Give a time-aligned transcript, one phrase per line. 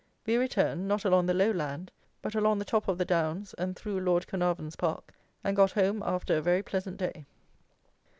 [0.25, 1.91] We returned, not along the low land,
[2.23, 6.01] but along the top of the downs, and through Lord Caernarvon's park, and got home
[6.03, 7.27] after a very pleasant day.